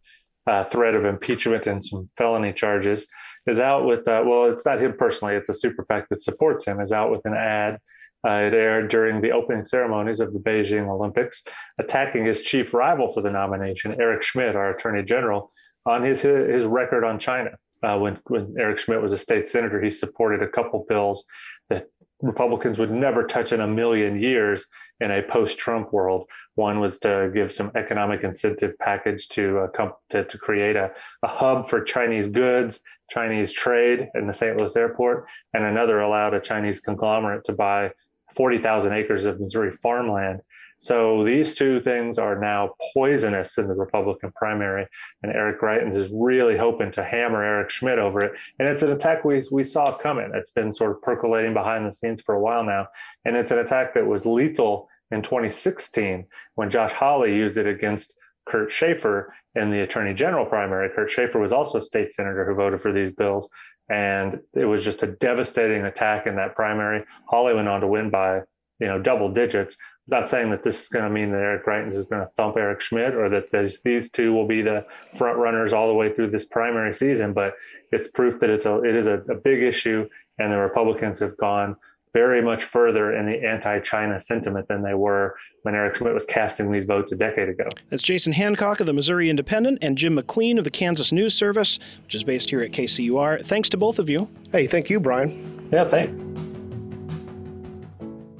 threat 0.69 0.95
of 0.95 1.05
impeachment 1.05 1.67
and 1.67 1.83
some 1.83 2.09
felony 2.17 2.51
charges 2.53 3.07
is 3.47 3.59
out 3.59 3.85
with 3.85 4.07
uh, 4.07 4.23
well, 4.25 4.51
it's 4.51 4.65
not 4.65 4.81
him 4.81 4.93
personally; 4.97 5.35
it's 5.35 5.49
a 5.49 5.53
super 5.53 5.83
PAC 5.83 6.09
that 6.09 6.21
supports 6.21 6.65
him. 6.65 6.79
Is 6.79 6.91
out 6.91 7.11
with 7.11 7.21
an 7.25 7.33
ad. 7.33 7.79
Uh, 8.25 8.39
it 8.39 8.53
aired 8.53 8.89
during 8.89 9.19
the 9.19 9.31
opening 9.31 9.65
ceremonies 9.65 10.21
of 10.21 10.31
the 10.31 10.39
Beijing 10.39 10.87
Olympics, 10.87 11.43
attacking 11.77 12.25
his 12.25 12.41
chief 12.41 12.73
rival 12.73 13.09
for 13.09 13.19
the 13.21 13.29
nomination, 13.29 13.99
Eric 13.99 14.23
Schmitt, 14.23 14.55
our 14.55 14.69
Attorney 14.69 15.03
General, 15.03 15.51
on 15.85 16.03
his 16.03 16.21
his 16.21 16.65
record 16.65 17.03
on 17.03 17.19
China. 17.19 17.51
Uh, 17.83 17.97
when 17.97 18.17
when 18.27 18.55
Eric 18.57 18.79
Schmitt 18.79 19.01
was 19.01 19.13
a 19.13 19.17
state 19.17 19.49
senator, 19.49 19.81
he 19.81 19.89
supported 19.89 20.41
a 20.41 20.47
couple 20.47 20.85
bills 20.87 21.25
that 21.69 21.87
Republicans 22.21 22.79
would 22.79 22.91
never 22.91 23.25
touch 23.25 23.51
in 23.51 23.59
a 23.59 23.67
million 23.67 24.19
years 24.21 24.65
in 24.99 25.11
a 25.11 25.23
post-Trump 25.23 25.91
world. 25.91 26.27
One 26.55 26.79
was 26.79 26.99
to 26.99 27.31
give 27.33 27.51
some 27.51 27.71
economic 27.75 28.23
incentive 28.23 28.77
package 28.79 29.27
to 29.29 29.67
to, 30.09 30.23
to, 30.23 30.37
create 30.37 30.75
a, 30.75 30.91
a 31.23 31.27
hub 31.27 31.67
for 31.67 31.81
Chinese 31.81 32.27
goods, 32.27 32.81
Chinese 33.09 33.51
trade 33.51 34.09
in 34.15 34.27
the 34.27 34.33
St. 34.33 34.57
Louis 34.57 34.75
airport, 34.75 35.27
and 35.53 35.63
another 35.63 36.01
allowed 36.01 36.33
a 36.33 36.39
Chinese 36.39 36.79
conglomerate 36.79 37.43
to 37.45 37.53
buy 37.53 37.91
40,000 38.35 38.93
acres 38.93 39.25
of 39.25 39.39
Missouri 39.39 39.71
farmland. 39.71 40.41
So 40.83 41.23
these 41.23 41.55
two 41.55 41.79
things 41.79 42.19
are 42.19 42.37
now 42.37 42.71
poisonous 42.93 43.57
in 43.57 43.69
the 43.69 43.73
Republican 43.73 44.33
primary, 44.35 44.85
and 45.21 45.31
Eric 45.31 45.61
Greitens 45.61 45.95
is 45.95 46.11
really 46.13 46.57
hoping 46.57 46.91
to 46.91 47.05
hammer 47.05 47.41
Eric 47.41 47.69
Schmitt 47.69 47.99
over 47.99 48.19
it. 48.19 48.33
And 48.59 48.67
it's 48.67 48.81
an 48.81 48.91
attack 48.91 49.23
we 49.23 49.45
we 49.49 49.63
saw 49.63 49.93
coming. 49.93 50.31
It's 50.33 50.51
been 50.51 50.73
sort 50.73 50.91
of 50.91 51.01
percolating 51.01 51.53
behind 51.53 51.87
the 51.87 51.93
scenes 51.93 52.21
for 52.21 52.35
a 52.35 52.41
while 52.41 52.65
now, 52.65 52.87
and 53.23 53.37
it's 53.37 53.51
an 53.51 53.59
attack 53.59 53.93
that 53.93 54.05
was 54.05 54.25
lethal 54.25 54.89
in 55.11 55.21
2016 55.21 56.25
when 56.55 56.69
Josh 56.69 56.91
Hawley 56.91 57.33
used 57.33 57.57
it 57.57 57.65
against 57.65 58.17
Kurt 58.45 58.69
Schaefer 58.69 59.33
in 59.55 59.71
the 59.71 59.83
Attorney 59.83 60.13
General 60.13 60.45
primary. 60.45 60.89
Kurt 60.93 61.09
Schaefer 61.09 61.39
was 61.39 61.53
also 61.53 61.77
a 61.77 61.81
state 61.81 62.11
senator 62.11 62.45
who 62.45 62.55
voted 62.55 62.81
for 62.81 62.91
these 62.91 63.13
bills, 63.13 63.49
and 63.89 64.37
it 64.53 64.65
was 64.65 64.83
just 64.83 65.01
a 65.01 65.07
devastating 65.07 65.85
attack 65.85 66.27
in 66.27 66.35
that 66.35 66.55
primary. 66.55 67.05
Hawley 67.29 67.53
went 67.53 67.69
on 67.69 67.79
to 67.79 67.87
win 67.87 68.09
by 68.09 68.41
you 68.79 68.87
know 68.87 69.01
double 69.01 69.31
digits 69.31 69.77
not 70.07 70.29
saying 70.29 70.49
that 70.51 70.63
this 70.63 70.83
is 70.83 70.89
going 70.89 71.05
to 71.05 71.09
mean 71.09 71.31
that 71.31 71.37
Eric 71.37 71.65
Greitens 71.65 71.93
is 71.93 72.05
going 72.05 72.21
to 72.21 72.31
thump 72.33 72.57
Eric 72.57 72.81
Schmitt 72.81 73.15
or 73.15 73.29
that 73.29 73.79
these 73.83 74.11
two 74.11 74.33
will 74.33 74.47
be 74.47 74.61
the 74.61 74.85
front 75.17 75.37
runners 75.37 75.71
all 75.71 75.87
the 75.87 75.93
way 75.93 76.13
through 76.13 76.29
this 76.29 76.45
primary 76.45 76.93
season, 76.93 77.33
but 77.33 77.55
it's 77.91 78.09
proof 78.09 78.39
that 78.39 78.49
it's 78.49 78.65
a 78.65 78.81
it 78.83 78.95
is 78.95 79.07
a, 79.07 79.19
a 79.29 79.35
big 79.35 79.63
issue, 79.63 80.07
and 80.39 80.51
the 80.51 80.57
Republicans 80.57 81.19
have 81.19 81.37
gone 81.37 81.75
very 82.13 82.43
much 82.43 82.63
further 82.63 83.15
in 83.15 83.25
the 83.25 83.43
anti-China 83.43 84.19
sentiment 84.19 84.67
than 84.67 84.83
they 84.83 84.93
were 84.93 85.35
when 85.63 85.73
Eric 85.73 85.95
Schmitt 85.95 86.13
was 86.13 86.25
casting 86.25 86.71
these 86.71 86.85
votes 86.85 87.11
a 87.11 87.15
decade 87.15 87.49
ago. 87.49 87.67
That's 87.89 88.03
Jason 88.03 88.33
Hancock 88.33 88.79
of 88.79 88.85
the 88.85 88.93
Missouri 88.93 89.31
Independent 89.31 89.79
and 89.81 89.97
Jim 89.97 90.13
McLean 90.13 90.59
of 90.59 90.63
the 90.63 90.69
Kansas 90.69 91.11
News 91.11 91.33
Service, 91.33 91.79
which 92.03 92.13
is 92.13 92.23
based 92.23 92.51
here 92.51 92.61
at 92.61 92.71
KCUR. 92.71 93.43
Thanks 93.45 93.69
to 93.69 93.77
both 93.77 93.97
of 93.97 94.09
you. 94.09 94.29
Hey, 94.51 94.67
thank 94.67 94.91
you, 94.91 94.99
Brian. 94.99 95.69
Yeah, 95.71 95.85
thanks. 95.85 96.19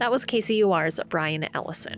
That 0.03 0.11
was 0.11 0.25
KCUR's 0.25 0.99
Brian 1.07 1.47
Ellison. 1.53 1.97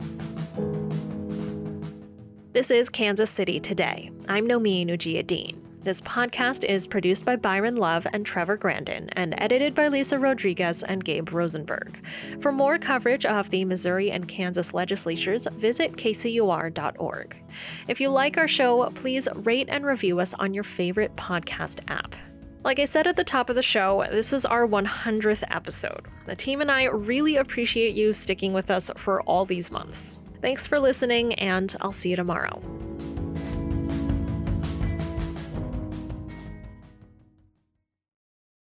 This 2.54 2.70
is 2.70 2.88
Kansas 2.88 3.32
City 3.32 3.60
Today. 3.60 4.12
I'm 4.30 4.48
Nomin 4.48 4.90
Ujiyediin. 4.90 5.60
This 5.84 6.02
podcast 6.02 6.64
is 6.66 6.86
produced 6.86 7.26
by 7.26 7.36
Byron 7.36 7.78
Love 7.78 8.06
and 8.14 8.24
Trevor 8.24 8.58
Grandin 8.58 9.10
and 9.14 9.34
edited 9.40 9.74
by 9.74 9.88
Lisa 9.88 10.20
Rodriguez 10.20 10.84
and 10.84 11.04
Gabe 11.04 11.34
Rosenberg. 11.34 12.00
For 12.42 12.52
more 12.52 12.78
coverage 12.78 13.26
of 13.26 13.50
the 13.50 13.66
Missouri 13.66 14.12
and 14.12 14.28
Kansas 14.28 14.72
legislatures, 14.72 15.48
visit 15.54 15.94
kcur.org. 15.94 17.44
If 17.88 18.00
you 18.00 18.10
like 18.10 18.38
our 18.38 18.48
show, 18.48 18.88
please 18.92 19.28
rate 19.34 19.70
and 19.72 19.84
review 19.84 20.20
us 20.20 20.36
on 20.36 20.54
your 20.54 20.64
favorite 20.64 21.16
podcast 21.16 21.80
app. 21.88 22.16
Like 22.66 22.80
I 22.80 22.86
said 22.86 23.06
at 23.06 23.16
the 23.16 23.24
top 23.24 23.52
of 23.52 23.56
the 23.56 23.62
show, 23.62 24.04
this 24.10 24.34
is 24.34 24.44
our 24.44 24.68
100th 24.68 25.44
episode. 25.52 26.08
The 26.26 26.36
team 26.36 26.62
and 26.62 26.72
I 26.72 26.86
really 26.86 27.36
appreciate 27.36 27.94
you 27.94 28.12
sticking 28.12 28.54
with 28.54 28.72
us 28.72 28.90
for 28.98 29.22
all 29.22 29.46
these 29.46 29.70
months. 29.70 30.18
Thanks 30.42 30.66
for 30.66 30.80
listening, 30.80 31.36
and 31.36 31.76
I'll 31.80 31.92
see 31.92 32.10
you 32.10 32.16
tomorrow. 32.16 32.60